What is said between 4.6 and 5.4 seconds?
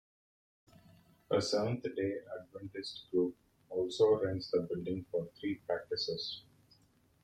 building for